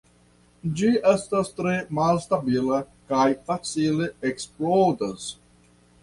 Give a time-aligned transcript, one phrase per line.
[0.77, 2.79] Ĝi estas tre malstabila
[3.11, 5.27] kaj facile eksplodas.